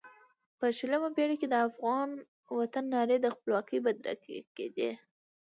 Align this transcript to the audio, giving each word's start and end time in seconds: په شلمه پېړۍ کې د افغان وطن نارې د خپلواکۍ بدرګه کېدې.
په 0.59 0.65
شلمه 0.77 1.09
پېړۍ 1.15 1.35
کې 1.41 1.47
د 1.49 1.55
افغان 1.67 2.09
وطن 2.59 2.85
نارې 2.93 3.17
د 3.21 3.27
خپلواکۍ 3.35 3.77
بدرګه 3.85 4.39
کېدې. 4.55 4.91